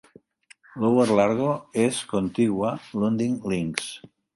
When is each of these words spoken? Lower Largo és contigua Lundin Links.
Lower 0.83 1.05
Largo 1.21 1.51
és 1.85 2.03
contigua 2.17 2.77
Lundin 3.05 3.41
Links. 3.57 3.99